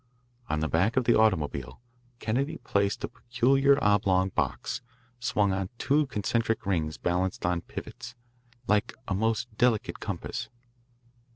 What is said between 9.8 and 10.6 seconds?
compass.